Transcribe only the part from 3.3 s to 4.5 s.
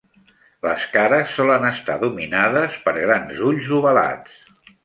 ulls ovalats.